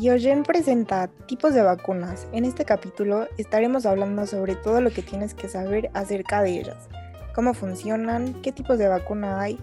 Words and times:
Biogen 0.00 0.44
presenta 0.44 1.08
tipos 1.26 1.54
de 1.54 1.62
vacunas. 1.62 2.28
En 2.30 2.44
este 2.44 2.64
capítulo 2.64 3.26
estaremos 3.36 3.84
hablando 3.84 4.28
sobre 4.28 4.54
todo 4.54 4.80
lo 4.80 4.92
que 4.92 5.02
tienes 5.02 5.34
que 5.34 5.48
saber 5.48 5.90
acerca 5.92 6.40
de 6.40 6.50
ellas, 6.50 6.88
cómo 7.34 7.52
funcionan, 7.52 8.40
qué 8.40 8.52
tipos 8.52 8.78
de 8.78 8.86
vacuna 8.86 9.40
hay, 9.40 9.58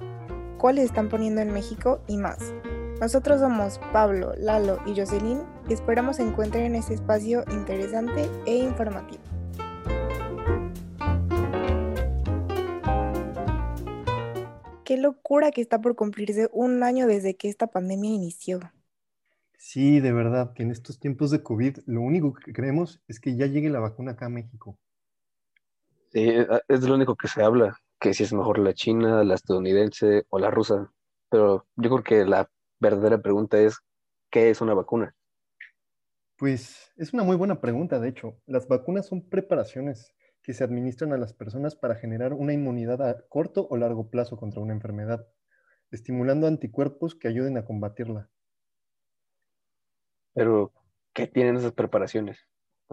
cuáles 0.57 0.83
están 0.83 1.07
poniendo 1.07 1.39
en 1.39 1.53
México 1.53 2.01
y 2.07 2.17
más. 2.17 2.53
Nosotros 2.99 3.39
somos 3.39 3.79
Pablo, 3.93 4.33
Lalo 4.37 4.79
y 4.85 4.99
Jocelyn 4.99 5.41
y 5.69 5.73
esperamos 5.73 6.19
encuentren 6.19 6.75
este 6.75 6.95
espacio 6.95 7.45
interesante 7.49 8.29
e 8.45 8.57
informativo. 8.57 9.23
Qué 14.83 14.97
locura 14.97 15.51
que 15.51 15.61
está 15.61 15.79
por 15.79 15.95
cumplirse 15.95 16.49
un 16.51 16.83
año 16.83 17.07
desde 17.07 17.37
que 17.37 17.47
esta 17.47 17.67
pandemia 17.67 18.11
inició. 18.11 18.59
Sí, 19.67 19.99
de 19.99 20.13
verdad, 20.13 20.53
que 20.53 20.61
en 20.61 20.69
estos 20.69 20.99
tiempos 20.99 21.31
de 21.31 21.41
COVID 21.41 21.79
lo 21.87 22.01
único 22.01 22.35
que 22.35 22.53
queremos 22.53 23.01
es 23.07 23.19
que 23.19 23.35
ya 23.35 23.47
llegue 23.47 23.71
la 23.71 23.79
vacuna 23.79 24.11
acá 24.11 24.27
a 24.27 24.29
México. 24.29 24.77
Sí, 26.11 26.19
eh, 26.29 26.47
es 26.67 26.83
lo 26.83 26.93
único 26.93 27.15
que 27.15 27.27
se 27.27 27.41
habla, 27.41 27.75
que 27.99 28.13
si 28.13 28.21
es 28.21 28.31
mejor 28.31 28.59
la 28.59 28.75
china, 28.75 29.23
la 29.23 29.33
estadounidense 29.33 30.27
o 30.29 30.37
la 30.37 30.51
rusa. 30.51 30.93
Pero 31.31 31.65
yo 31.77 31.89
creo 31.89 32.03
que 32.03 32.25
la 32.29 32.47
verdadera 32.79 33.17
pregunta 33.17 33.57
es, 33.57 33.79
¿qué 34.29 34.51
es 34.51 34.61
una 34.61 34.75
vacuna? 34.75 35.15
Pues 36.37 36.93
es 36.95 37.11
una 37.11 37.23
muy 37.23 37.35
buena 37.35 37.59
pregunta, 37.59 37.99
de 37.99 38.09
hecho. 38.09 38.39
Las 38.45 38.67
vacunas 38.67 39.07
son 39.07 39.27
preparaciones 39.27 40.13
que 40.43 40.53
se 40.53 40.63
administran 40.63 41.11
a 41.11 41.17
las 41.17 41.33
personas 41.33 41.75
para 41.75 41.95
generar 41.95 42.33
una 42.33 42.53
inmunidad 42.53 43.01
a 43.01 43.25
corto 43.29 43.67
o 43.67 43.77
largo 43.77 44.11
plazo 44.11 44.37
contra 44.37 44.61
una 44.61 44.73
enfermedad, 44.73 45.27
estimulando 45.89 46.45
anticuerpos 46.45 47.15
que 47.15 47.29
ayuden 47.29 47.57
a 47.57 47.65
combatirla. 47.65 48.29
Pero, 50.35 50.71
¿qué 51.13 51.25
tienen 51.25 51.55
esas 51.55 51.71
preparaciones? 51.71 52.37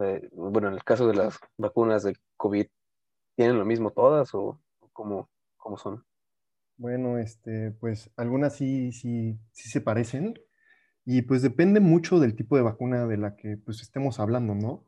Eh, 0.03 0.29
bueno, 0.33 0.69
en 0.69 0.75
el 0.75 0.85
caso 0.85 1.07
de 1.07 1.15
las 1.15 1.39
vacunas 1.59 2.05
de 2.05 2.17
COVID, 2.39 2.67
¿tienen 3.37 3.59
lo 3.59 3.67
mismo 3.67 3.91
todas 3.91 4.35
o 4.35 4.59
cómo, 4.93 5.29
cómo 5.59 5.77
son? 5.77 6.05
Bueno, 6.77 7.19
este, 7.19 7.73
pues 7.73 8.11
algunas 8.17 8.55
sí, 8.55 8.93
sí, 8.93 9.39
sí 9.51 9.69
se 9.69 9.81
parecen 9.81 10.35
y 11.05 11.23
pues 11.23 11.43
depende 11.43 11.81
mucho 11.81 12.21
del 12.21 12.37
tipo 12.37 12.57
de 12.57 12.63
vacuna 12.63 13.07
de 13.07 13.17
la 13.19 13.37
que 13.37 13.57
pues 13.57 13.83
estemos 13.83 14.21
hablando, 14.21 14.55
¿no? 14.55 14.85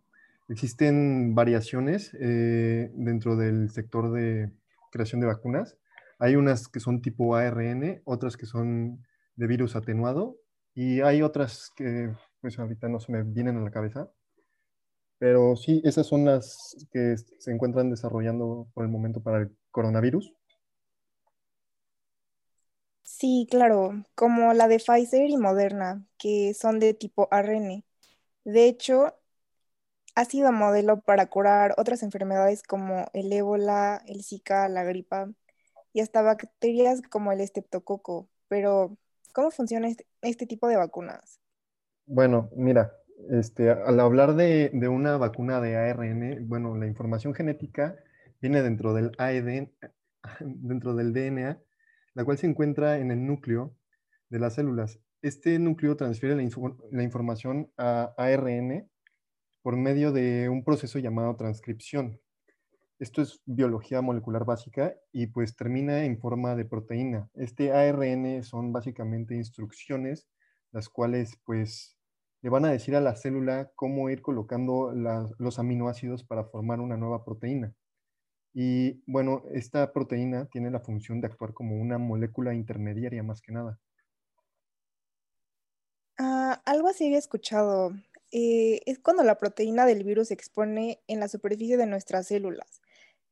Existen 0.49 1.35
variaciones 1.35 2.17
eh, 2.21 2.91
dentro 2.95 3.37
del 3.37 3.71
sector 3.71 4.13
de 4.13 4.53
creación 4.93 5.21
de 5.21 5.27
vacunas. 5.27 5.77
Hay 6.19 6.37
unas 6.37 6.69
que 6.69 6.81
son 6.81 7.03
tipo 7.03 7.35
ARN, 7.35 8.01
otras 8.05 8.37
que 8.37 8.47
son 8.47 9.05
de 9.37 9.47
virus 9.47 9.75
atenuado 9.75 10.37
y 10.75 11.01
hay 11.01 11.23
otras 11.23 11.71
que 11.77 12.13
pues 12.45 12.59
ahorita 12.59 12.91
no 12.91 13.01
se 13.01 13.11
me 13.11 13.23
vienen 13.23 13.57
a 13.57 13.63
la 13.63 13.71
cabeza. 13.71 14.11
Pero 15.19 15.57
sí, 15.57 15.81
esas 15.83 16.07
son 16.07 16.27
las 16.27 16.77
que 16.93 17.17
se 17.17 17.51
encuentran 17.51 17.89
desarrollando 17.89 18.69
por 18.75 18.85
el 18.85 18.91
momento 18.91 19.23
para 19.23 19.39
el 19.39 19.57
coronavirus. 19.71 20.31
Sí, 23.03 23.47
claro, 23.51 24.05
como 24.15 24.53
la 24.53 24.69
de 24.69 24.79
Pfizer 24.79 25.31
y 25.31 25.39
Moderna, 25.39 26.07
que 26.19 26.53
son 26.53 26.81
de 26.81 26.93
tipo 26.93 27.29
ARN. 27.31 27.83
De 28.45 28.67
hecho, 28.67 29.15
ha 30.15 30.27
sido 30.27 30.53
modelo 30.53 31.01
para 31.01 31.25
curar 31.31 31.75
otras 31.79 32.03
enfermedades 32.03 32.63
como 32.63 33.07
el 33.15 33.33
ébola, 33.33 34.03
el 34.07 34.23
Zika, 34.23 34.69
la 34.69 34.85
gripa 34.85 35.31
y 35.95 36.01
hasta 36.01 36.21
bacterias 36.21 37.01
como 37.11 37.33
el 37.33 37.41
estreptococo. 37.41 38.29
Pero, 38.49 38.99
¿cómo 39.33 39.51
funciona 39.51 39.89
este, 39.89 40.07
este 40.21 40.47
tipo 40.47 40.69
de 40.69 40.77
vacunas? 40.77 41.41
Bueno, 42.07 42.51
mira, 42.55 42.93
este, 43.31 43.71
al 43.71 43.99
hablar 43.99 44.35
de, 44.35 44.71
una 44.89 45.17
vacuna 45.17 45.61
de 45.63 45.77
ARN, 45.77 46.47
bueno, 46.47 46.77
la 46.77 46.87
información 46.87 47.33
genética 47.35 47.97
viene 48.43 48.63
dentro 48.63 48.93
del 48.93 49.13
AED, 49.17 49.69
dentro 50.41 50.95
del 50.95 51.15
DNA, 51.15 51.59
la 52.13 52.25
cual 52.25 52.37
se 52.37 52.47
encuentra 52.47 52.99
en 52.99 53.11
el 53.11 53.27
núcleo 53.27 53.75
de 54.29 54.39
las 54.39 54.55
células. 54.55 55.01
Este 55.23 55.59
núcleo 55.59 55.97
transfiere 55.97 56.37
la, 56.37 56.47
la 56.91 57.03
información 57.03 57.73
a 57.79 58.13
ARN 58.19 58.87
por 59.63 59.77
medio 59.77 60.13
de 60.13 60.51
un 60.51 60.63
proceso 60.63 60.99
llamado 60.99 61.37
transcripción. 61.37 62.21
Esto 62.99 63.23
es 63.23 63.41
biología 63.47 64.03
molecular 64.03 64.45
básica 64.45 64.95
y 65.11 65.29
pues 65.29 65.57
termina 65.57 66.05
en 66.05 66.19
forma 66.19 66.55
de 66.55 66.67
proteína. 66.67 67.31
Este 67.33 67.73
ARN 67.73 68.45
son 68.45 68.73
básicamente 68.75 69.35
instrucciones 69.35 70.29
las 70.75 70.89
cuales 70.89 71.39
pues 71.45 71.94
le 72.45 72.51
van 72.51 72.67
a 72.67 72.71
decir 72.71 72.95
a 72.95 73.01
la 73.01 73.17
célula 73.17 73.73
cómo 73.75 74.11
ir 74.11 74.21
colocando 74.21 74.93
los 75.39 75.59
aminoácidos 75.59 76.25
para 76.25 76.45
formar 76.45 76.79
una 76.79 76.99
nueva 76.99 77.25
proteína. 77.25 77.75
Y 78.53 79.03
bueno, 79.11 79.45
esta 79.55 79.95
proteína 79.95 80.45
tiene 80.51 80.71
la 80.71 80.81
función 80.81 81.23
de 81.23 81.29
actuar 81.29 81.55
como 81.55 81.81
una 81.81 81.97
molécula 81.97 82.53
intermediaria 82.53 83.23
más 83.23 83.41
que 83.41 83.53
nada. 83.53 83.81
Ah, 86.19 86.61
algo 86.67 86.89
así 86.89 87.07
había 87.07 87.17
escuchado. 87.17 87.93
Eh, 88.31 88.83
es 88.85 88.99
cuando 88.99 89.25
la 89.25 89.39
proteína 89.39 89.87
del 89.87 90.05
virus 90.05 90.29
se 90.29 90.35
expone 90.35 91.03
en 91.07 91.21
la 91.21 91.29
superficie 91.29 91.79
de 91.79 91.87
nuestras 91.87 92.27
células 92.27 92.83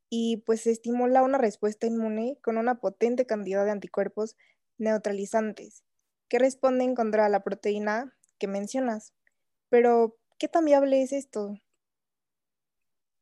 y 0.09 0.39
pues 0.47 0.63
se 0.63 0.71
estimula 0.71 1.23
una 1.23 1.37
respuesta 1.37 1.87
inmune 1.87 2.39
con 2.43 2.57
una 2.57 2.81
potente 2.81 3.27
cantidad 3.27 3.67
de 3.67 3.73
anticuerpos 3.73 4.39
neutralizantes 4.79 5.85
que 6.29 6.39
responden 6.39 6.95
contra 6.95 7.29
la 7.29 7.45
proteína 7.45 8.15
que 8.43 8.49
mencionas. 8.49 9.15
Pero, 9.69 10.17
¿qué 10.37 10.49
tan 10.49 10.65
viable 10.65 11.01
es 11.01 11.13
esto? 11.13 11.55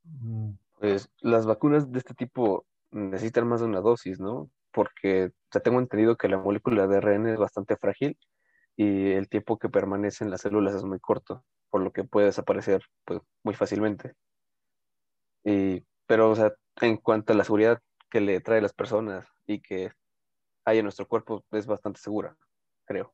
Mm, 0.05 0.53
pues 0.79 1.11
las 1.21 1.45
vacunas 1.45 1.93
de 1.93 1.99
este 1.99 2.15
tipo 2.15 2.65
necesitan 2.91 3.47
más 3.47 3.61
de 3.61 3.67
una 3.67 3.83
dosis, 3.83 4.19
¿no? 4.19 4.51
Porque 4.73 5.31
ya 5.53 5.61
tengo 5.61 5.79
entendido 5.79 6.17
que 6.17 6.29
la 6.29 6.39
molécula 6.39 6.87
de 6.87 6.97
ARN 6.97 7.29
es 7.29 7.39
bastante 7.39 7.77
frágil 7.77 8.19
y 8.77 9.11
el 9.11 9.29
tiempo 9.29 9.59
que 9.59 9.69
permanece 9.69 10.25
en 10.25 10.31
las 10.31 10.41
células 10.41 10.75
es 10.75 10.85
muy 10.85 11.01
corto 11.01 11.45
por 11.69 11.83
lo 11.83 11.93
que 11.93 12.05
puede 12.05 12.29
desaparecer 12.29 12.83
pues, 13.05 13.21
muy 13.45 13.55
fácilmente. 13.55 14.15
Y, 15.45 15.85
pero, 16.07 16.31
o 16.31 16.35
sea, 16.35 16.55
en 16.81 16.97
cuanto 16.97 17.35
a 17.35 17.37
la 17.37 17.45
seguridad 17.45 17.79
que 18.11 18.23
le 18.23 18.41
trae 18.41 18.61
a 18.61 18.63
las 18.63 18.73
personas 18.73 19.27
y 19.47 19.61
que 19.61 19.93
hay 20.65 20.79
en 20.79 20.85
nuestro 20.85 21.07
cuerpo, 21.07 21.45
es 21.51 21.67
bastante 21.67 22.01
segura, 22.01 22.39
creo. 22.87 23.13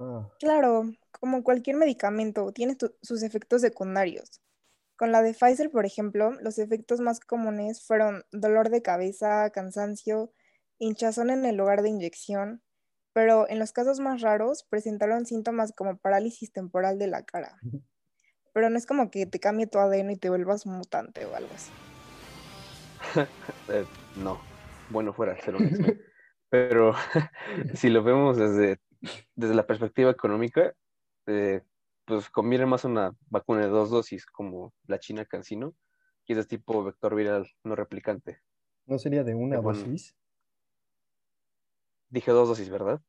Ah. 0.00 0.28
Claro, 0.38 0.90
como 1.12 1.44
cualquier 1.44 1.76
medicamento, 1.76 2.50
tiene 2.52 2.76
sus 3.02 3.22
efectos 3.22 3.60
secundarios. 3.60 4.40
Con 4.96 5.12
la 5.12 5.22
de 5.22 5.34
Pfizer, 5.34 5.70
por 5.70 5.86
ejemplo, 5.86 6.32
los 6.40 6.58
efectos 6.58 7.00
más 7.00 7.20
comunes 7.20 7.82
fueron 7.82 8.24
dolor 8.32 8.70
de 8.70 8.82
cabeza, 8.82 9.50
cansancio, 9.50 10.32
hinchazón 10.78 11.30
en 11.30 11.44
el 11.44 11.56
lugar 11.56 11.82
de 11.82 11.90
inyección, 11.90 12.62
pero 13.12 13.48
en 13.48 13.58
los 13.58 13.72
casos 13.72 14.00
más 14.00 14.22
raros 14.22 14.64
presentaron 14.64 15.26
síntomas 15.26 15.72
como 15.72 15.98
parálisis 15.98 16.52
temporal 16.52 16.98
de 16.98 17.06
la 17.06 17.22
cara. 17.24 17.58
Pero 18.52 18.70
no 18.70 18.78
es 18.78 18.86
como 18.86 19.10
que 19.10 19.26
te 19.26 19.40
cambie 19.40 19.66
tu 19.66 19.78
ADN 19.78 20.12
y 20.12 20.16
te 20.16 20.30
vuelvas 20.30 20.66
mutante 20.66 21.24
o 21.26 21.34
algo 21.34 21.50
así. 21.54 21.70
Eh, 23.68 23.86
no, 24.16 24.40
bueno, 24.90 25.12
fuera 25.12 25.40
ser 25.40 25.54
Pero 26.50 26.94
si 27.74 27.88
lo 27.88 28.02
vemos 28.02 28.36
desde, 28.36 28.78
desde 29.34 29.54
la 29.54 29.66
perspectiva 29.66 30.10
económica, 30.10 30.74
eh, 31.26 31.62
pues 32.04 32.28
conviene 32.30 32.66
más 32.66 32.84
una 32.84 33.14
vacuna 33.28 33.62
de 33.62 33.68
dos 33.68 33.90
dosis 33.90 34.26
como 34.26 34.74
la 34.86 34.98
China 34.98 35.24
Cancino, 35.24 35.74
que 36.24 36.32
es 36.34 36.38
de 36.38 36.44
tipo 36.44 36.84
vector 36.84 37.14
viral 37.14 37.48
no 37.64 37.76
replicante. 37.76 38.40
¿No 38.86 38.98
sería 38.98 39.22
de 39.22 39.34
una 39.34 39.60
dosis? 39.60 40.16
Dije 42.08 42.32
dos 42.32 42.48
dosis, 42.48 42.68
¿verdad? 42.70 43.00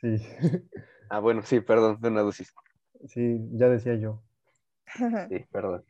Sí. 0.00 0.16
ah, 1.10 1.20
bueno, 1.20 1.42
sí, 1.42 1.60
perdón, 1.60 2.00
de 2.00 2.08
una 2.08 2.22
dosis. 2.22 2.52
Sí, 3.06 3.38
ya 3.52 3.68
decía 3.68 3.94
yo. 3.94 4.22
Sí, 5.28 5.44
perdón. 5.52 5.84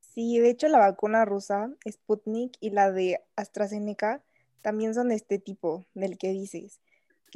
Sí, 0.00 0.38
de 0.38 0.50
hecho 0.50 0.68
la 0.68 0.78
vacuna 0.78 1.24
rusa, 1.24 1.70
Sputnik, 1.88 2.56
y 2.60 2.70
la 2.70 2.92
de 2.92 3.20
AstraZeneca 3.36 4.22
también 4.62 4.94
son 4.94 5.08
de 5.08 5.14
este 5.14 5.38
tipo, 5.38 5.86
del 5.94 6.18
que 6.18 6.30
dices, 6.30 6.80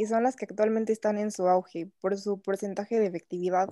que 0.00 0.06
son 0.06 0.22
las 0.22 0.34
que 0.34 0.46
actualmente 0.46 0.94
están 0.94 1.18
en 1.18 1.30
su 1.30 1.46
auge 1.46 1.92
por 2.00 2.16
su 2.16 2.40
porcentaje 2.40 2.98
de 2.98 3.04
efectividad. 3.04 3.68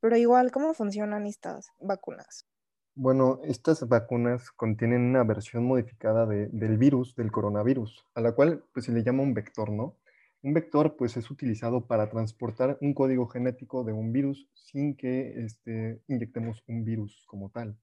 Pero 0.00 0.16
igual, 0.16 0.50
¿cómo 0.50 0.72
funcionan 0.72 1.26
estas 1.26 1.68
vacunas? 1.78 2.46
Bueno, 2.94 3.40
estas 3.44 3.86
vacunas 3.86 4.50
contienen 4.52 5.02
una 5.02 5.22
versión 5.22 5.66
modificada 5.66 6.24
del 6.24 6.78
virus, 6.78 7.14
del 7.14 7.30
coronavirus, 7.30 8.06
a 8.14 8.22
la 8.22 8.32
cual 8.32 8.64
pues, 8.72 8.86
se 8.86 8.92
le 8.92 9.02
llama 9.02 9.22
un 9.22 9.34
vector, 9.34 9.70
¿no? 9.70 9.98
Un 10.40 10.54
vector 10.54 10.96
pues, 10.96 11.14
es 11.18 11.30
utilizado 11.30 11.86
para 11.86 12.08
transportar 12.08 12.78
un 12.80 12.94
código 12.94 13.26
genético 13.26 13.84
de 13.84 13.92
un 13.92 14.12
virus 14.12 14.48
sin 14.54 14.96
que 14.96 15.44
este, 15.44 16.00
inyectemos 16.08 16.64
un 16.68 16.86
virus 16.86 17.22
como 17.26 17.50
tal 17.50 17.76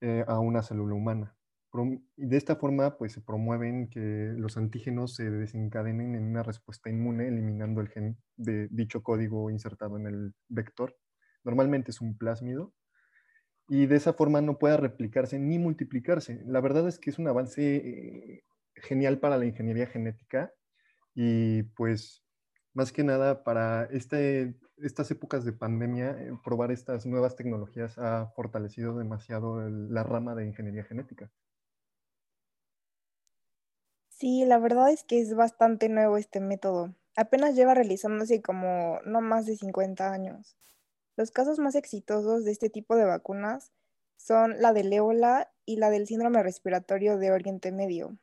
eh, 0.00 0.24
a 0.26 0.40
una 0.40 0.62
célula 0.62 0.94
humana. 0.94 1.36
De 2.16 2.36
esta 2.36 2.56
forma, 2.56 2.98
pues 2.98 3.12
se 3.12 3.22
promueven 3.22 3.88
que 3.88 4.34
los 4.36 4.56
antígenos 4.58 5.14
se 5.14 5.30
desencadenen 5.30 6.14
en 6.14 6.24
una 6.24 6.42
respuesta 6.42 6.90
inmune, 6.90 7.28
eliminando 7.28 7.80
el 7.80 7.88
gen 7.88 8.18
de 8.36 8.68
dicho 8.70 9.02
código 9.02 9.50
insertado 9.50 9.96
en 9.96 10.06
el 10.06 10.34
vector. 10.48 10.96
Normalmente 11.44 11.90
es 11.90 12.00
un 12.00 12.18
plásmido. 12.18 12.74
Y 13.68 13.86
de 13.86 13.96
esa 13.96 14.12
forma 14.12 14.42
no 14.42 14.58
pueda 14.58 14.76
replicarse 14.76 15.38
ni 15.38 15.58
multiplicarse. 15.58 16.42
La 16.46 16.60
verdad 16.60 16.86
es 16.88 16.98
que 16.98 17.08
es 17.08 17.18
un 17.18 17.28
avance 17.28 17.76
eh, 17.76 18.44
genial 18.74 19.18
para 19.18 19.38
la 19.38 19.46
ingeniería 19.46 19.86
genética 19.86 20.52
y 21.14 21.62
pues 21.62 22.22
más 22.74 22.92
que 22.92 23.04
nada 23.04 23.44
para 23.44 23.84
este, 23.84 24.58
estas 24.78 25.10
épocas 25.10 25.44
de 25.44 25.52
pandemia, 25.52 26.10
eh, 26.10 26.32
probar 26.44 26.70
estas 26.70 27.06
nuevas 27.06 27.36
tecnologías 27.36 27.98
ha 27.98 28.26
fortalecido 28.34 28.98
demasiado 28.98 29.68
la 29.68 30.02
rama 30.02 30.34
de 30.34 30.46
ingeniería 30.46 30.84
genética. 30.84 31.30
Sí, 34.22 34.44
la 34.44 34.60
verdad 34.60 34.88
es 34.88 35.02
que 35.02 35.20
es 35.20 35.34
bastante 35.34 35.88
nuevo 35.88 36.16
este 36.16 36.38
método. 36.38 36.94
Apenas 37.16 37.56
lleva 37.56 37.74
realizándose 37.74 38.40
como 38.40 39.00
no 39.04 39.20
más 39.20 39.46
de 39.46 39.56
50 39.56 40.12
años. 40.12 40.56
Los 41.16 41.32
casos 41.32 41.58
más 41.58 41.74
exitosos 41.74 42.44
de 42.44 42.52
este 42.52 42.70
tipo 42.70 42.94
de 42.94 43.04
vacunas 43.04 43.72
son 44.16 44.62
la 44.62 44.72
del 44.72 44.92
ébola 44.92 45.52
y 45.66 45.78
la 45.78 45.90
del 45.90 46.06
síndrome 46.06 46.40
respiratorio 46.40 47.18
de 47.18 47.32
Oriente 47.32 47.72
Medio. 47.72 48.16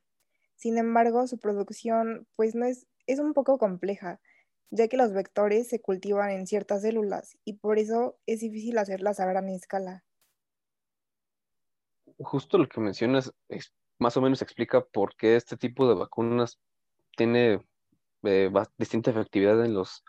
Sin 0.55 0.77
embargo, 0.77 1.27
su 1.27 1.37
producción 1.37 2.25
pues 2.37 2.55
no 2.55 2.65
es, 2.65 2.87
es 3.05 3.19
un 3.19 3.33
poco 3.33 3.57
compleja, 3.57 4.21
ya 4.69 4.87
que 4.87 4.95
los 4.95 5.11
vectores 5.11 5.67
se 5.67 5.81
cultivan 5.81 6.29
en 6.29 6.47
ciertas 6.47 6.81
células 6.81 7.37
y 7.43 7.55
por 7.55 7.77
eso 7.77 8.17
es 8.25 8.39
difícil 8.39 8.77
hacerlas 8.77 9.19
a 9.19 9.25
gran 9.25 9.49
escala. 9.49 10.05
Justo 12.19 12.57
lo 12.57 12.69
que 12.69 12.79
mencionas 12.79 13.33
es, 13.49 13.73
más 13.99 14.17
o 14.17 14.21
menos 14.21 14.41
explica 14.41 14.81
por 14.81 15.15
qué 15.15 15.35
este 15.35 15.57
tipo 15.57 15.87
de 15.87 15.95
vacunas 15.95 16.59
tiene 17.15 17.61
eh, 18.23 18.51
distinta 18.77 19.11
efectividad 19.11 19.63
en 19.63 19.73
los 19.73 20.03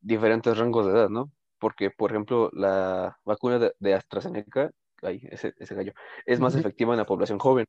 diferentes 0.00 0.56
rangos 0.56 0.86
de 0.86 0.92
edad, 0.92 1.08
¿no? 1.08 1.30
Porque, 1.58 1.90
por 1.90 2.10
ejemplo, 2.10 2.50
la 2.52 3.18
vacuna 3.24 3.58
de, 3.78 3.94
AstraZeneca, 3.94 4.70
ese, 5.02 5.52
gallo, 5.74 5.92
es 6.24 6.40
más 6.40 6.54
efectiva 6.54 6.94
en 6.94 6.98
la 6.98 7.06
población 7.06 7.38
joven 7.38 7.66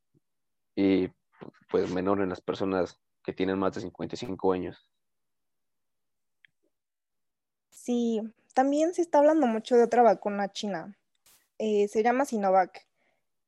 y 0.76 1.08
pues 1.70 1.90
menor 1.90 2.20
en 2.20 2.28
las 2.28 2.40
personas 2.40 3.00
que 3.22 3.32
tienen 3.32 3.58
más 3.58 3.74
de 3.74 3.80
55 3.82 4.52
años. 4.52 4.90
Sí, 7.70 8.20
también 8.54 8.94
se 8.94 9.02
está 9.02 9.18
hablando 9.18 9.46
mucho 9.46 9.76
de 9.76 9.84
otra 9.84 10.02
vacuna 10.02 10.52
china. 10.52 10.96
Eh, 11.58 11.88
se 11.88 12.02
llama 12.02 12.24
Sinovac, 12.24 12.87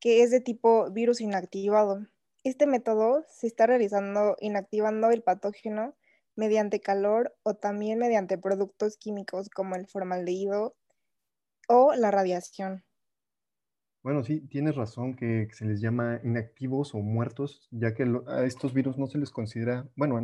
que 0.00 0.22
es 0.22 0.30
de 0.30 0.40
tipo 0.40 0.90
virus 0.90 1.20
inactivado. 1.20 2.06
Este 2.42 2.66
método 2.66 3.24
se 3.28 3.46
está 3.46 3.66
realizando 3.66 4.36
inactivando 4.40 5.10
el 5.10 5.22
patógeno 5.22 5.94
mediante 6.36 6.80
calor 6.80 7.36
o 7.42 7.54
también 7.54 7.98
mediante 7.98 8.38
productos 8.38 8.96
químicos 8.96 9.50
como 9.50 9.76
el 9.76 9.86
formaldehído 9.86 10.74
o 11.68 11.94
la 11.94 12.10
radiación. 12.10 12.82
Bueno, 14.02 14.24
sí, 14.24 14.40
tienes 14.48 14.76
razón 14.76 15.14
que 15.14 15.48
se 15.52 15.66
les 15.66 15.82
llama 15.82 16.20
inactivos 16.24 16.94
o 16.94 17.00
muertos, 17.00 17.68
ya 17.70 17.92
que 17.94 18.06
a 18.28 18.44
estos 18.46 18.72
virus 18.72 18.96
no 18.96 19.06
se 19.06 19.18
les 19.18 19.30
considera, 19.30 19.86
bueno, 19.94 20.18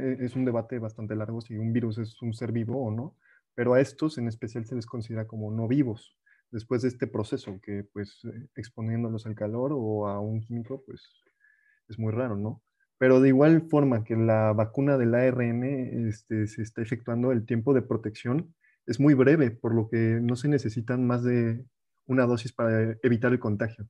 e, 0.00 0.24
es 0.24 0.36
un 0.36 0.44
debate 0.44 0.78
bastante 0.78 1.16
largo 1.16 1.40
si 1.40 1.56
un 1.56 1.72
virus 1.72 1.98
es 1.98 2.22
un 2.22 2.32
ser 2.32 2.52
vivo 2.52 2.80
o 2.80 2.92
no, 2.92 3.16
pero 3.56 3.74
a 3.74 3.80
estos 3.80 4.18
en 4.18 4.28
especial 4.28 4.66
se 4.66 4.76
les 4.76 4.86
considera 4.86 5.26
como 5.26 5.50
no 5.50 5.66
vivos 5.66 6.16
después 6.50 6.82
de 6.82 6.88
este 6.88 7.06
proceso, 7.06 7.60
que 7.62 7.84
pues 7.92 8.20
eh, 8.24 8.48
exponiéndolos 8.56 9.26
al 9.26 9.34
calor 9.34 9.72
o 9.74 10.08
a 10.08 10.20
un 10.20 10.40
químico, 10.40 10.82
pues 10.84 11.02
es 11.88 11.98
muy 11.98 12.12
raro, 12.12 12.36
¿no? 12.36 12.62
Pero 12.98 13.20
de 13.20 13.28
igual 13.28 13.62
forma 13.68 14.04
que 14.04 14.16
la 14.16 14.52
vacuna 14.52 14.98
del 14.98 15.14
ARN 15.14 16.08
este, 16.08 16.46
se 16.46 16.62
está 16.62 16.82
efectuando, 16.82 17.30
el 17.32 17.46
tiempo 17.46 17.72
de 17.72 17.82
protección 17.82 18.54
es 18.86 18.98
muy 18.98 19.14
breve, 19.14 19.50
por 19.50 19.74
lo 19.74 19.88
que 19.88 20.18
no 20.20 20.34
se 20.34 20.48
necesitan 20.48 21.06
más 21.06 21.22
de 21.22 21.64
una 22.06 22.26
dosis 22.26 22.52
para 22.52 22.96
evitar 23.02 23.32
el 23.32 23.38
contagio. 23.38 23.88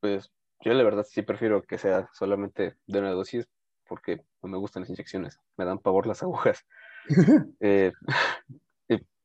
Pues 0.00 0.30
yo 0.60 0.72
la 0.74 0.84
verdad 0.84 1.06
sí 1.08 1.22
prefiero 1.22 1.62
que 1.62 1.78
sea 1.78 2.08
solamente 2.12 2.76
de 2.86 2.98
una 2.98 3.10
dosis 3.10 3.48
porque 3.88 4.24
no 4.42 4.48
me 4.48 4.58
gustan 4.58 4.82
las 4.82 4.90
inyecciones, 4.90 5.40
me 5.56 5.64
dan 5.64 5.78
pavor 5.78 6.06
las 6.06 6.22
agujas. 6.22 6.64
Eh, 7.60 7.90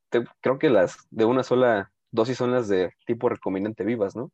creo 0.10 0.60
que 0.60 0.70
las 0.70 1.08
de 1.10 1.26
una 1.26 1.44
sola 1.44 1.92
dosis 2.12 2.38
son 2.38 2.52
las 2.52 2.68
de 2.68 2.92
tipo 3.06 3.30
recombinante 3.30 3.84
vivas, 3.84 4.16
¿no? 4.16 4.32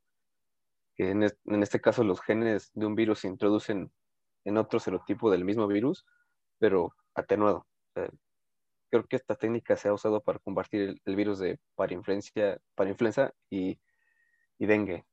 Que 0.96 1.12
en, 1.12 1.24
este 1.64 1.82
caso 1.82 2.04
los 2.04 2.22
genes 2.22 2.72
de 2.74 2.86
un 2.86 2.96
virus 2.96 3.20
se 3.20 3.28
introducen 3.28 3.92
en 4.46 4.58
otro 4.58 4.80
serotipo 4.80 5.32
del 5.32 5.46
mismo 5.46 5.68
virus, 5.68 6.06
pero 6.60 6.94
atenuado. 7.16 7.66
creo 8.90 9.06
que 9.08 9.16
esta 9.16 9.36
técnica 9.36 9.76
se 9.76 9.90
ha 9.90 9.94
usado 9.94 10.22
para 10.22 10.40
combatir 10.40 11.02
el, 11.06 11.16
virus 11.16 11.40
de 11.40 11.60
parainfluencia, 11.76 12.60
parainfluenza 12.76 13.34
y, 13.50 13.80
y 14.60 14.66
dengue. 14.68 15.06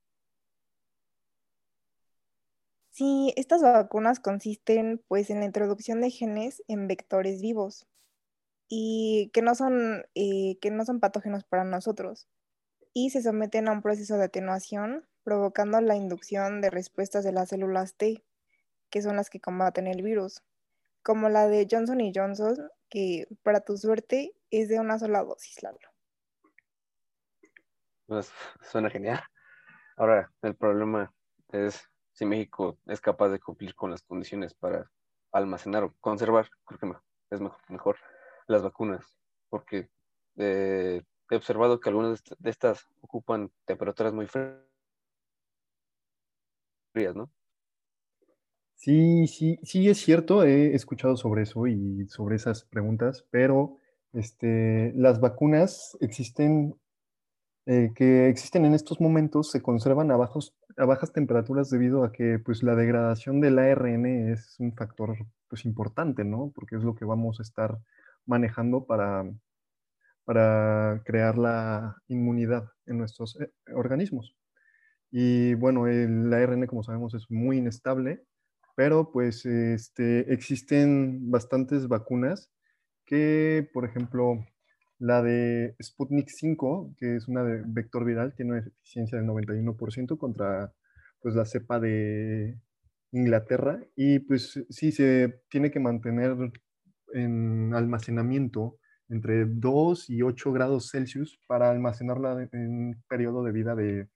Sí, 2.90 3.32
estas 3.36 3.62
vacunas 3.62 4.20
consisten 4.20 5.02
pues 5.08 5.30
en 5.30 5.38
la 5.40 5.46
introducción 5.46 6.02
de 6.02 6.10
genes 6.10 6.62
en 6.68 6.88
vectores 6.88 7.40
vivos 7.40 7.86
y 8.72 9.30
que 9.34 9.42
no 9.42 9.56
son, 9.56 10.06
que 10.14 10.70
no 10.70 10.84
son 10.86 11.00
patógenos 11.00 11.42
para 11.44 11.64
nosotros 11.64 12.28
y 12.94 13.10
se 13.10 13.20
someten 13.20 13.68
a 13.68 13.72
un 13.72 13.82
proceso 13.82 14.16
de 14.16 14.24
atenuación 14.24 15.06
provocando 15.24 15.80
la 15.80 15.96
inducción 15.96 16.60
de 16.60 16.70
respuestas 16.70 17.24
de 17.24 17.32
las 17.32 17.48
células 17.48 17.96
T, 17.96 18.24
que 18.88 19.02
son 19.02 19.16
las 19.16 19.28
que 19.28 19.40
combaten 19.40 19.88
el 19.88 20.02
virus, 20.02 20.42
como 21.02 21.28
la 21.28 21.48
de 21.48 21.66
Johnson 21.68 21.98
Johnson, 22.14 22.70
que 22.88 23.26
para 23.42 23.60
tu 23.60 23.76
suerte 23.76 24.34
es 24.50 24.68
de 24.68 24.78
una 24.78 24.98
sola 25.00 25.24
dosis, 25.24 25.62
Lalo. 25.64 25.78
Pues 28.06 28.32
suena 28.62 28.88
genial. 28.88 29.20
Ahora, 29.96 30.32
el 30.42 30.54
problema 30.54 31.12
es 31.48 31.82
si 32.12 32.24
México 32.24 32.78
es 32.86 33.00
capaz 33.00 33.30
de 33.30 33.40
cumplir 33.40 33.74
con 33.74 33.90
las 33.90 34.02
condiciones 34.02 34.54
para 34.54 34.88
almacenar 35.32 35.82
o 35.82 35.94
conservar, 36.00 36.48
creo 36.64 36.78
que 36.78 36.96
es 37.30 37.40
mejor 37.40 37.96
las 38.50 38.62
vacunas, 38.62 39.04
porque 39.48 39.88
eh, 40.36 41.02
he 41.30 41.36
observado 41.36 41.80
que 41.80 41.88
algunas 41.88 42.22
de 42.38 42.50
estas 42.50 42.86
ocupan 43.00 43.50
temperaturas 43.64 44.12
muy 44.12 44.26
frías, 46.92 47.14
¿no? 47.14 47.30
Sí, 48.74 49.26
sí, 49.26 49.58
sí 49.62 49.88
es 49.88 49.98
cierto, 49.98 50.42
he 50.42 50.74
escuchado 50.74 51.16
sobre 51.16 51.42
eso 51.42 51.66
y 51.66 52.06
sobre 52.08 52.36
esas 52.36 52.64
preguntas, 52.64 53.26
pero 53.30 53.76
este, 54.14 54.92
las 54.96 55.20
vacunas 55.20 55.98
existen, 56.00 56.74
eh, 57.66 57.92
que 57.94 58.28
existen 58.28 58.64
en 58.64 58.72
estos 58.72 59.00
momentos, 59.00 59.50
se 59.50 59.62
conservan 59.62 60.10
a, 60.10 60.14
a 60.14 60.84
bajas 60.86 61.12
temperaturas 61.12 61.68
debido 61.68 62.04
a 62.04 62.10
que 62.10 62.38
pues, 62.38 62.62
la 62.62 62.74
degradación 62.74 63.40
del 63.40 63.58
ARN 63.58 64.32
es 64.32 64.56
un 64.58 64.72
factor 64.72 65.14
pues, 65.48 65.66
importante, 65.66 66.24
¿no? 66.24 66.50
Porque 66.54 66.76
es 66.76 66.82
lo 66.82 66.94
que 66.94 67.04
vamos 67.04 67.38
a 67.38 67.42
estar 67.42 67.78
manejando 68.26 68.86
para, 68.86 69.24
para 70.24 71.02
crear 71.04 71.38
la 71.38 71.96
inmunidad 72.08 72.68
en 72.86 72.98
nuestros 72.98 73.40
eh, 73.40 73.50
organismos. 73.74 74.36
Y 75.10 75.54
bueno, 75.54 75.86
el 75.88 76.32
ARN, 76.32 76.66
como 76.66 76.82
sabemos, 76.82 77.14
es 77.14 77.30
muy 77.30 77.58
inestable, 77.58 78.24
pero 78.76 79.10
pues 79.12 79.44
este, 79.44 80.32
existen 80.32 81.30
bastantes 81.30 81.88
vacunas 81.88 82.50
que, 83.04 83.68
por 83.72 83.84
ejemplo, 83.84 84.44
la 85.00 85.22
de 85.22 85.74
Sputnik 85.82 86.28
5, 86.28 86.94
que 86.96 87.16
es 87.16 87.26
una 87.26 87.42
de 87.42 87.62
vector 87.66 88.04
viral, 88.04 88.34
tiene 88.34 88.52
una 88.52 88.60
eficiencia 88.60 89.18
del 89.18 89.26
91% 89.26 90.16
contra 90.18 90.72
pues, 91.20 91.34
la 91.34 91.46
cepa 91.46 91.80
de 91.80 92.60
Inglaterra. 93.10 93.80
Y 93.96 94.20
pues 94.20 94.62
sí, 94.68 94.92
se 94.92 95.42
tiene 95.48 95.70
que 95.70 95.80
mantener 95.80 96.36
en 97.14 97.74
almacenamiento 97.74 98.78
entre 99.08 99.44
2 99.44 100.08
y 100.10 100.22
8 100.22 100.52
grados 100.52 100.90
Celsius 100.90 101.40
para 101.46 101.70
almacenarla 101.70 102.48
en 102.52 102.70
un 102.70 103.02
periodo 103.08 103.42
de 103.42 103.52
vida 103.52 103.74
de, 103.74 104.08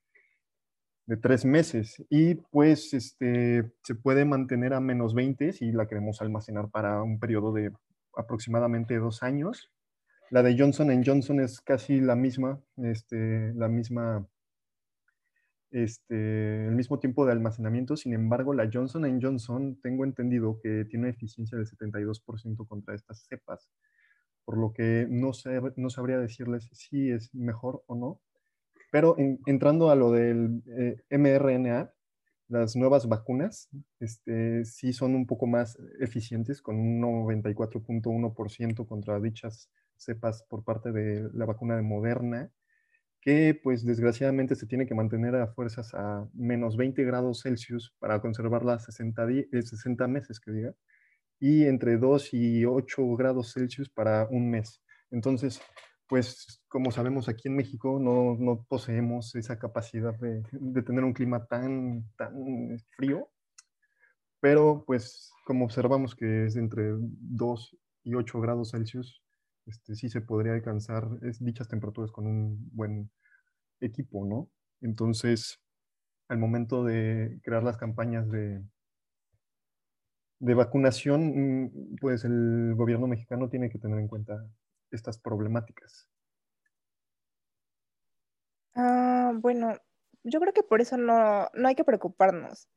de 1.06 1.16
3 1.16 1.44
meses. 1.44 2.04
Y 2.08 2.36
pues 2.36 2.94
este, 2.94 3.72
se 3.82 3.94
puede 3.94 4.24
mantener 4.24 4.72
a 4.72 4.80
menos 4.80 5.14
20 5.14 5.52
si 5.52 5.72
la 5.72 5.86
queremos 5.86 6.22
almacenar 6.22 6.70
para 6.70 7.02
un 7.02 7.18
periodo 7.18 7.52
de 7.52 7.72
aproximadamente 8.16 8.96
2 8.96 9.22
años. 9.22 9.70
La 10.30 10.42
de 10.42 10.56
Johnson 10.58 11.02
Johnson 11.04 11.40
es 11.40 11.60
casi 11.60 12.00
la 12.00 12.16
misma, 12.16 12.60
este, 12.76 13.52
la 13.54 13.68
misma 13.68 14.26
este, 15.74 16.66
el 16.66 16.76
mismo 16.76 17.00
tiempo 17.00 17.26
de 17.26 17.32
almacenamiento. 17.32 17.96
Sin 17.96 18.14
embargo, 18.14 18.54
la 18.54 18.70
Johnson 18.72 19.18
Johnson, 19.20 19.78
tengo 19.82 20.04
entendido 20.04 20.60
que 20.62 20.84
tiene 20.84 21.06
una 21.06 21.10
eficiencia 21.10 21.58
del 21.58 21.66
72% 21.66 22.66
contra 22.68 22.94
estas 22.94 23.26
cepas, 23.28 23.68
por 24.44 24.56
lo 24.56 24.72
que 24.72 25.06
no, 25.10 25.32
no 25.76 25.90
sabría 25.90 26.18
decirles 26.18 26.70
si 26.72 27.10
es 27.10 27.34
mejor 27.34 27.82
o 27.86 27.96
no, 27.96 28.20
Pero 28.92 29.16
entrando 29.46 29.90
a 29.90 29.96
lo 29.96 30.12
del 30.12 30.62
eh, 30.78 31.18
mRNA, 31.18 31.92
las 32.46 32.76
nuevas 32.76 33.08
vacunas 33.08 33.68
este, 33.98 34.64
sí 34.64 34.92
son 34.92 35.16
un 35.16 35.26
poco 35.26 35.48
más 35.48 35.76
eficientes, 35.98 36.62
con 36.62 36.76
un 36.76 37.00
94.1% 37.02 38.86
contra 38.86 39.18
dichas 39.18 39.70
cepas 39.96 40.44
por 40.48 40.62
parte 40.62 40.92
de 40.92 41.28
la 41.32 41.46
vacuna 41.46 41.74
de 41.74 41.82
Moderna, 41.82 42.52
que 43.24 43.58
pues 43.62 43.86
desgraciadamente 43.86 44.54
se 44.54 44.66
tiene 44.66 44.86
que 44.86 44.94
mantener 44.94 45.34
a 45.36 45.46
fuerzas 45.46 45.94
a 45.94 46.28
menos 46.34 46.76
20 46.76 47.02
grados 47.04 47.40
Celsius 47.40 47.94
para 47.98 48.20
conservarla 48.20 48.78
60, 48.78 49.26
60 49.50 50.08
meses, 50.08 50.38
que 50.38 50.52
diga, 50.52 50.74
y 51.40 51.64
entre 51.64 51.96
2 51.96 52.34
y 52.34 52.66
8 52.66 53.16
grados 53.16 53.54
Celsius 53.54 53.88
para 53.88 54.28
un 54.30 54.50
mes. 54.50 54.82
Entonces, 55.10 55.62
pues 56.06 56.62
como 56.68 56.90
sabemos 56.90 57.30
aquí 57.30 57.48
en 57.48 57.56
México 57.56 57.98
no, 57.98 58.36
no 58.38 58.62
poseemos 58.68 59.34
esa 59.36 59.58
capacidad 59.58 60.14
de, 60.18 60.42
de, 60.52 60.82
tener 60.82 61.02
un 61.02 61.14
clima 61.14 61.46
tan, 61.46 62.04
tan 62.18 62.78
frío, 62.94 63.30
pero 64.38 64.84
pues 64.86 65.32
como 65.46 65.64
observamos 65.64 66.14
que 66.14 66.44
es 66.44 66.56
entre 66.56 66.92
2 66.98 67.76
y 68.02 68.16
8 68.16 68.40
grados 68.42 68.72
Celsius, 68.72 69.23
este, 69.66 69.94
sí 69.94 70.08
se 70.08 70.20
podría 70.20 70.54
alcanzar 70.54 71.08
dichas 71.40 71.68
temperaturas 71.68 72.10
con 72.12 72.26
un 72.26 72.70
buen 72.72 73.10
equipo, 73.80 74.24
¿no? 74.26 74.50
Entonces, 74.80 75.60
al 76.28 76.38
momento 76.38 76.84
de 76.84 77.40
crear 77.42 77.62
las 77.62 77.76
campañas 77.76 78.30
de, 78.30 78.62
de 80.40 80.54
vacunación, 80.54 81.64
mm, 81.64 81.96
pues 82.00 82.24
el 82.24 82.74
gobierno 82.76 83.06
mexicano 83.06 83.48
tiene 83.48 83.70
que 83.70 83.78
tener 83.78 83.98
en 83.98 84.08
cuenta 84.08 84.46
estas 84.90 85.18
problemáticas? 85.18 86.08
Ah, 88.74 89.32
bueno, 89.36 89.76
yo 90.24 90.40
creo 90.40 90.52
que 90.52 90.62
por 90.62 90.80
eso 90.80 90.96
no, 90.96 91.48
no 91.54 91.68
hay 91.68 91.74
que 91.74 91.84
preocuparnos. 91.84 92.68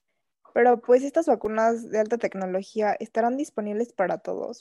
Pero 0.53 0.81
pues 0.81 1.03
estas 1.03 1.27
vacunas 1.27 1.89
de 1.89 1.99
alta 1.99 2.17
tecnología 2.17 2.95
estarán 2.99 3.37
disponibles 3.37 3.93
para 3.93 4.19
todos, 4.19 4.59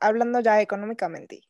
hablando 0.00 0.40
ya 0.40 0.60
económicamente. 0.60 1.40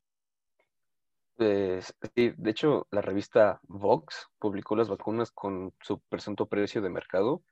Pues, 1.37 1.95
sí, 2.15 2.33
de 2.37 2.51
hecho, 2.51 2.87
la 2.91 3.01
revista 3.01 3.61
Vox 3.65 4.29
publicó 4.39 4.77
las 4.77 4.89
vacunas 4.89 5.31
con 5.33 5.73
su 5.81 6.01
presunto 6.01 6.47
precio 6.47 6.83
de 6.83 6.91
mercado, 6.91 7.43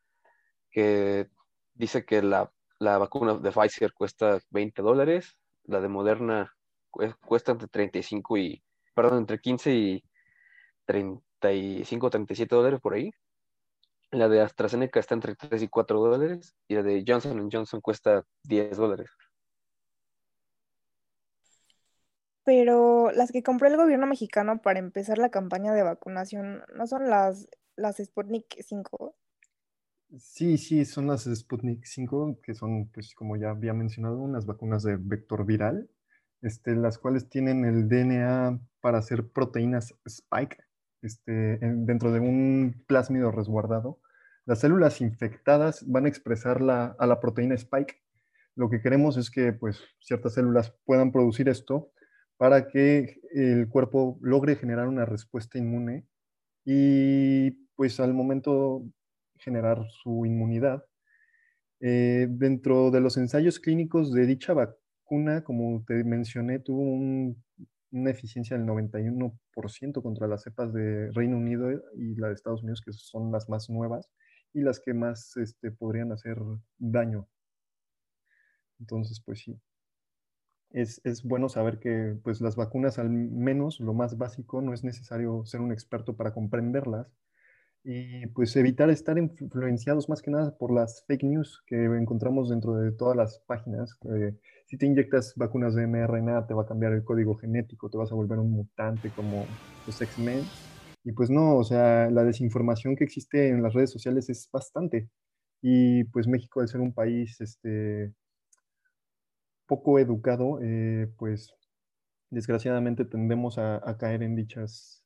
que 0.71 1.29
dice 1.75 2.05
que 2.05 2.23
la, 2.23 2.53
la 2.79 2.99
vacuna 2.99 3.35
de 3.35 3.51
Pfizer 3.51 3.93
cuesta 3.93 4.39
20 4.51 4.83
dólares, 4.83 5.37
la 5.65 5.81
de 5.81 5.89
Moderna 5.89 6.55
cuesta 7.25 7.53
entre 7.53 7.69
35 7.69 8.37
y, 8.39 8.63
perdón, 8.95 9.19
entre 9.19 9.39
15 9.41 9.75
y 9.75 10.05
35, 10.87 12.11
37 12.11 12.55
dólares 12.55 12.81
por 12.81 12.95
ahí. 12.95 13.11
La 14.11 14.29
de 14.29 14.41
AstraZeneca 14.41 14.99
está 14.99 15.15
entre 15.15 15.37
3 15.37 15.63
y 15.63 15.69
4 15.69 16.01
dólares 16.01 16.55
y 16.69 16.75
la 16.75 16.83
de 16.83 17.05
Johnson 17.07 17.49
Johnson 17.51 17.81
cuesta 17.81 18.25
10 18.43 18.77
dólares. 18.77 19.11
Pero 22.51 23.13
las 23.13 23.31
que 23.31 23.45
compró 23.45 23.69
el 23.69 23.77
gobierno 23.77 24.09
mexicano 24.09 24.61
para 24.61 24.81
empezar 24.81 25.19
la 25.19 25.31
campaña 25.31 25.73
de 25.73 25.85
vacunación 25.85 26.65
no 26.75 26.89
son 26.89 27.09
las, 27.09 27.49
las 27.77 27.99
Sputnik 27.99 28.61
5. 28.61 29.15
Sí, 30.19 30.59
sí, 30.59 30.85
son 30.85 31.07
las 31.07 31.27
Sputnik 31.33 31.85
5, 31.85 32.41
que 32.43 32.55
son, 32.55 32.89
pues 32.89 33.15
como 33.15 33.37
ya 33.37 33.51
había 33.51 33.73
mencionado, 33.73 34.19
unas 34.19 34.47
vacunas 34.47 34.83
de 34.83 34.97
vector 34.97 35.47
viral 35.47 35.89
este, 36.43 36.75
las 36.75 36.99
cuales 36.99 37.29
tienen 37.29 37.65
el 37.65 37.89
DNA 37.89 38.59
para 38.81 38.99
hacer 38.99 39.29
proteínas 39.29 39.95
spike 40.05 40.59
este, 41.03 41.57
dentro 41.63 42.11
de 42.11 42.19
un 42.19 42.83
plásmido 42.89 43.31
resguardado. 43.31 44.01
Las 44.45 44.59
células 44.59 45.01
infectadas 45.01 45.89
van 45.89 46.07
a 46.07 46.09
expresar 46.09 46.61
la, 46.63 46.97
a 46.99 47.07
la 47.07 47.21
proteína 47.21 47.55
spike. 47.55 48.03
Lo 48.57 48.69
que 48.71 48.83
queremos 48.83 49.17
es 49.19 49.31
que 49.31 49.53
pues, 49.53 49.85
ciertas 50.01 50.35
células 50.35 50.75
puedan 50.85 51.13
producir 51.13 51.49
esto 51.49 51.93
para 52.41 52.69
que 52.69 53.21
el 53.35 53.69
cuerpo 53.69 54.19
logre 54.23 54.57
generar 54.57 54.89
una 54.89 55.05
respuesta 55.05 55.59
inmune 55.59 56.07
y 56.65 57.51
pues 57.77 58.01
al 58.01 58.15
momento 58.15 58.83
generar 59.37 59.85
su 60.03 60.25
inmunidad. 60.25 60.83
Eh, 61.81 62.29
dentro 62.31 62.91
de 62.91 63.03
los 63.03 63.19
ensayos 63.19 63.61
clínicos 63.61 64.15
de 64.15 64.25
dicha 64.25 64.55
vacuna, 64.55 65.45
como 65.45 65.85
te 65.87 66.03
mencioné, 66.03 66.61
tuvo 66.61 66.81
una 66.81 68.11
eficiencia 68.11 68.57
del 68.57 68.65
91% 68.65 70.01
contra 70.03 70.27
las 70.27 70.43
cepas 70.43 70.73
de 70.73 71.11
Reino 71.13 71.37
Unido 71.37 71.71
y 71.95 72.15
la 72.15 72.29
de 72.29 72.35
Estados 72.35 72.63
Unidos, 72.63 72.81
que 72.81 72.93
son 72.95 73.31
las 73.31 73.51
más 73.51 73.69
nuevas 73.69 74.09
y 74.55 74.63
las 74.63 74.81
que 74.81 74.95
más 74.95 75.37
este, 75.37 75.73
podrían 75.73 76.11
hacer 76.11 76.39
daño. 76.79 77.29
Entonces, 78.79 79.21
pues 79.23 79.41
sí. 79.41 79.61
Es, 80.71 81.01
es, 81.05 81.25
bueno 81.25 81.49
saber 81.49 81.79
que 81.81 82.17
pues, 82.23 82.41
las 82.41 82.57
vacunas, 82.57 82.99
al 82.99 83.11
menos 83.11 83.81
lo 83.81 83.93
más 83.93 84.17
básico, 84.19 84.63
no 84.63 84.73
es 84.73 84.85
necesario 84.85 85.45
ser 85.45 85.61
un 85.61 85.73
experto 85.73 86.17
para 86.17 86.33
comprenderlas, 86.33 87.09
y 87.83 88.27
pues 88.29 88.55
evitar 88.57 88.91
estar 88.91 89.17
influenciados 89.17 90.09
más 90.09 90.21
que 90.21 90.31
nada 90.31 90.57
por 90.57 90.71
las 90.73 91.05
fake 91.07 91.25
news 91.25 91.63
que 91.67 91.85
encontramos 91.85 92.51
dentro 92.51 92.75
de 92.75 92.93
todas 92.93 93.17
las 93.17 93.39
páginas. 93.47 93.99
Si 94.67 94.77
te 94.77 94.87
inyectas 94.87 95.35
vacunas 95.37 95.75
de 95.75 95.87
mRNA 95.87 96.47
te 96.47 96.55
va 96.55 96.63
a 96.63 96.67
cambiar 96.67 96.93
el 96.93 97.05
código 97.05 97.35
genético, 97.37 97.89
te 97.89 97.97
vas 97.97 98.13
a 98.13 98.15
volver 98.15 98.39
un 98.39 98.51
mutante 98.53 99.11
como 99.11 99.47
los 99.87 100.01
X-Men. 100.01 100.43
Y 101.05 101.13
pues 101.13 101.31
no, 101.31 101.57
o 101.57 101.65
sea, 101.65 102.11
la 102.11 102.25
desinformación 102.25 102.97
que 102.97 103.05
existe 103.05 103.49
en 103.49 103.63
las 103.63 103.73
redes 103.73 103.91
sociales 103.91 104.29
es 104.29 104.49
bastante. 104.53 105.09
Y 105.63 106.05
pues 106.05 106.27
México, 106.29 106.61
al 106.61 106.69
ser 106.69 106.81
un 106.83 106.93
país 106.93 107.41
este, 107.41 108.13
poco 109.71 110.01
educado, 110.01 110.59
eh, 110.61 111.09
pues 111.17 111.55
desgraciadamente 112.31 113.05
tendemos 113.05 113.57
a, 113.57 113.81
caer 113.99 114.25
en 114.25 114.35
dichas 114.35 115.05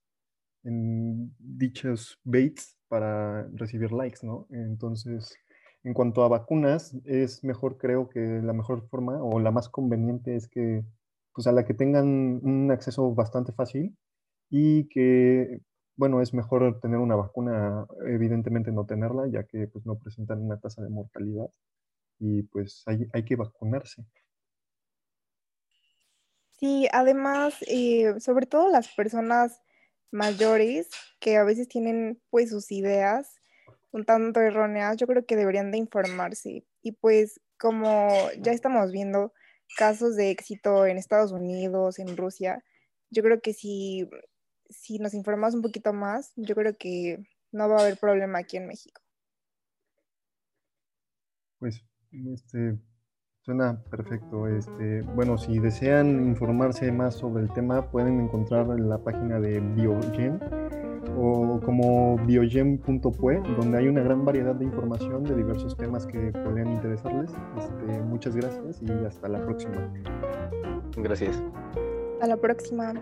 en 0.65 1.35
dichos 1.39 2.19
baits 2.25 2.79
para 2.89 3.47
recibir 3.53 3.93
likes, 3.93 4.21
¿no? 4.23 4.47
Entonces, 4.51 5.37
en 5.85 5.93
cuanto 5.93 6.25
a 6.25 6.29
vacunas, 6.29 6.97
es 7.05 7.45
mejor, 7.45 7.77
creo 7.77 8.09
que 8.09 8.21
la 8.21 8.55
mejor 8.55 8.89
forma 8.89 9.23
o 9.23 9.39
la 9.41 9.51
más 9.51 9.69
conveniente 9.69 10.35
es 10.35 10.49
que, 10.49 10.83
pues 11.35 11.47
a 11.47 11.53
la 11.53 11.67
que 11.67 11.75
tengan 11.75 12.07
un 12.43 12.71
acceso 12.71 13.15
bastante 13.15 13.53
fácil 13.53 13.95
y 14.51 14.89
que, 14.89 15.61
bueno, 15.97 16.23
es 16.23 16.33
mejor 16.33 16.81
tener 16.81 16.99
una 16.99 17.17
vacuna, 17.17 17.87
evidentemente 18.07 18.73
no 18.73 18.87
tenerla, 18.87 19.27
ya 19.29 19.45
que 19.45 19.69
pues 19.69 19.85
no 19.85 19.99
presentan 19.99 20.41
una 20.43 20.59
tasa 20.59 20.83
de 20.83 20.89
mortalidad 20.89 21.51
y 22.19 22.45
pues 22.45 22.83
hay, 22.87 23.07
hay 23.13 23.25
que 23.25 23.37
vacunarse. 23.37 24.05
Sí, 26.65 26.89
además, 26.93 27.57
eh, 27.69 28.19
sobre 28.21 28.47
todo 28.47 28.71
las 28.71 28.89
personas 28.89 29.61
mayores 30.11 30.89
que 31.21 31.37
a 31.37 31.45
veces 31.45 31.69
tienen 31.69 32.23
pues 32.31 32.49
sus 32.49 32.73
ideas 32.73 33.35
un 33.91 34.07
tanto 34.07 34.41
erróneas, 34.41 34.97
yo 34.97 35.07
creo 35.07 35.27
que 35.27 35.37
deberían 35.37 35.71
de 35.73 35.77
informarse. 35.77 36.65
Y 36.81 36.93
pues 36.93 37.39
como 37.59 38.09
ya 38.41 38.53
estamos 38.53 38.93
viendo 38.93 39.35
casos 39.77 40.17
de 40.17 40.31
éxito 40.31 40.87
en 40.87 40.97
Estados 40.97 41.33
Unidos, 41.33 41.99
en 41.99 42.17
Rusia, 42.17 42.65
yo 43.11 43.23
creo 43.23 43.43
que 43.43 43.53
si, 43.53 44.09
si 44.71 44.99
nos 44.99 45.13
informamos 45.13 45.55
un 45.55 45.61
poquito 45.61 45.93
más, 45.93 46.33
yo 46.35 46.55
creo 46.55 46.79
que 46.79 47.27
no 47.53 47.69
va 47.69 47.77
a 47.77 47.83
haber 47.83 47.99
problema 47.99 48.39
aquí 48.39 48.57
en 48.57 48.69
México. 48.69 49.03
Pues 51.59 51.85
este, 52.11 52.79
Suena 53.45 53.79
perfecto. 53.91 54.49
Este, 54.49 55.03
bueno, 55.15 55.37
si 55.37 55.59
desean 55.59 56.27
informarse 56.27 56.91
más 56.91 57.15
sobre 57.15 57.43
el 57.43 57.53
tema, 57.53 57.91
pueden 57.91 58.19
encontrar 58.19 58.67
en 58.71 58.89
la 58.89 58.97
página 58.97 59.39
de 59.39 59.61
Biogen 59.61 60.41
o 61.19 61.61
como 61.63 62.17
biogen.pue, 62.25 63.43
donde 63.59 63.79
hay 63.79 63.89
una 63.89 64.03
gran 64.03 64.25
variedad 64.25 64.55
de 64.55 64.65
información 64.65 65.25
de 65.25 65.37
diversos 65.37 65.77
temas 65.77 66.07
que 66.07 66.33
podrían 66.33 66.73
interesarles. 66.73 67.33
Este, 67.59 68.01
muchas 68.01 68.35
gracias 68.35 68.81
y 68.81 68.91
hasta 69.05 69.29
la 69.29 69.45
próxima. 69.45 69.93
Gracias. 70.97 71.43
A 72.23 72.27
la 72.27 72.39
próxima. 72.39 72.95